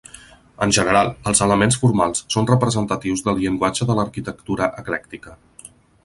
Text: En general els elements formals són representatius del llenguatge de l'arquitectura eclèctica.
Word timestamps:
En 0.65 0.71
general 0.75 1.09
els 1.31 1.41
elements 1.47 1.75
formals 1.83 2.23
són 2.35 2.49
representatius 2.51 3.23
del 3.27 3.37
llenguatge 3.41 3.87
de 3.91 3.97
l'arquitectura 3.99 4.71
eclèctica. 4.85 5.37